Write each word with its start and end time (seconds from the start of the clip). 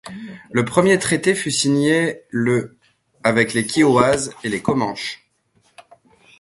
Le 0.51 0.65
premier 0.65 0.97
traité 0.97 1.35
fut 1.35 1.51
signé 1.51 2.23
le 2.31 2.75
avec 3.23 3.53
les 3.53 3.67
Kiowas 3.67 4.31
et 4.43 4.49
les 4.49 4.59
Comanches. 4.59 5.29